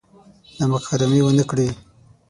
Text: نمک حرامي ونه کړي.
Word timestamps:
نمک 0.59 0.83
حرامي 0.89 1.19
ونه 1.23 1.43
کړي. 1.49 1.67